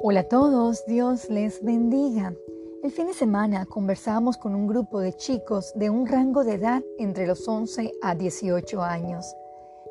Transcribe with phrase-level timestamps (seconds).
[0.00, 2.34] Hola a todos, Dios les bendiga.
[2.82, 6.82] El fin de semana conversamos con un grupo de chicos de un rango de edad
[6.98, 9.34] entre los 11 a 18 años.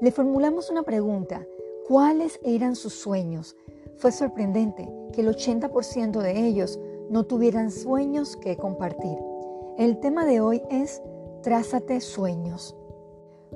[0.02, 1.45] Le formulamos una pregunta,
[1.88, 3.55] ¿cuáles eran sus sueños?
[3.98, 9.17] Fue sorprendente que el 80% de ellos no tuvieran sueños que compartir.
[9.77, 11.02] El tema de hoy es
[11.44, 12.76] Trázate sueños.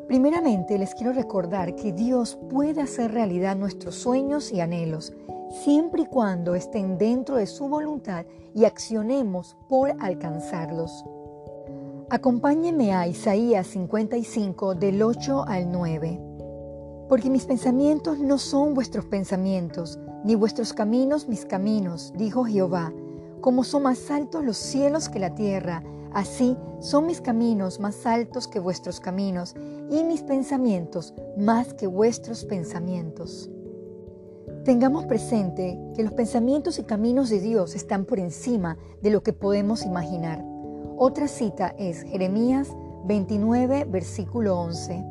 [0.08, 5.14] Primeramente les quiero recordar que Dios puede hacer realidad nuestros sueños y anhelos
[5.64, 11.06] siempre y cuando estén dentro de su voluntad y accionemos por alcanzarlos.
[12.10, 16.22] Acompáñenme a Isaías 55 del 8 al 9.
[17.08, 22.94] Porque mis pensamientos no son vuestros pensamientos, ni vuestros caminos mis caminos, dijo Jehová.
[23.42, 25.84] Como son más altos los cielos que la tierra,
[26.14, 29.56] así son mis caminos más altos que vuestros caminos,
[29.90, 33.50] y mis pensamientos más que vuestros pensamientos.
[34.66, 39.32] Tengamos presente que los pensamientos y caminos de Dios están por encima de lo que
[39.32, 40.44] podemos imaginar.
[40.98, 42.70] Otra cita es Jeremías
[43.06, 45.06] 29, versículo 11.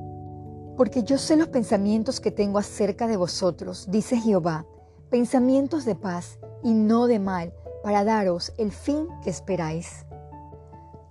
[0.77, 4.67] Porque yo sé los pensamientos que tengo acerca de vosotros, dice Jehová,
[5.09, 10.05] pensamientos de paz y no de mal, para daros el fin que esperáis.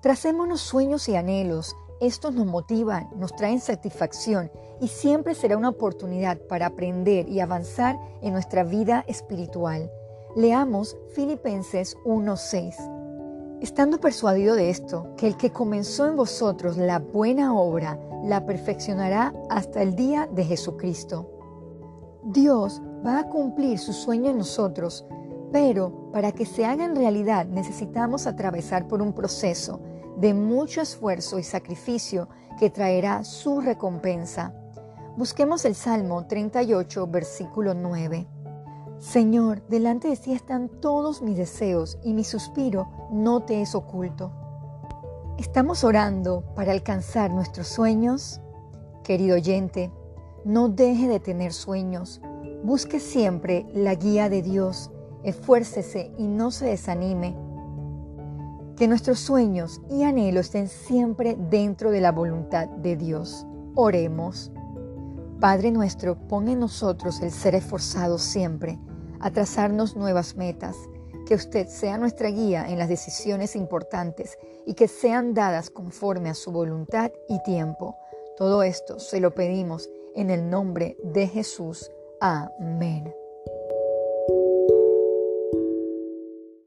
[0.02, 4.52] Tracémonos sueños y anhelos estos nos motivan, nos traen satisfacción
[4.82, 9.90] y siempre será una oportunidad para aprender y avanzar en nuestra vida espiritual.
[10.36, 12.76] Leamos Filipenses 1:6.
[13.62, 19.34] Estando persuadido de esto, que el que comenzó en vosotros la buena obra, la perfeccionará
[19.50, 21.30] hasta el día de Jesucristo.
[22.26, 25.06] Dios va a cumplir su sueño en nosotros,
[25.54, 29.80] pero para que se haga en realidad necesitamos atravesar por un proceso
[30.18, 32.28] de mucho esfuerzo y sacrificio
[32.60, 34.54] que traerá su recompensa.
[35.18, 38.28] Busquemos el Salmo 38, versículo 9.
[39.00, 44.32] Señor, delante de ti están todos mis deseos y mi suspiro no te es oculto.
[45.38, 48.40] ¿Estamos orando para alcanzar nuestros sueños?
[49.04, 49.92] Querido oyente,
[50.46, 52.22] no deje de tener sueños.
[52.64, 54.90] Busque siempre la guía de Dios.
[55.24, 57.36] Esfuércese y no se desanime
[58.78, 63.46] que nuestros sueños y anhelos estén siempre dentro de la voluntad de Dios.
[63.76, 64.52] Oremos.
[65.40, 68.80] Padre nuestro, pon en nosotros el ser esforzado siempre,
[69.20, 70.76] a trazarnos nuevas metas,
[71.26, 76.34] que usted sea nuestra guía en las decisiones importantes y que sean dadas conforme a
[76.34, 77.98] su voluntad y tiempo.
[78.38, 81.92] Todo esto se lo pedimos en el nombre de Jesús.
[82.20, 83.14] Amén.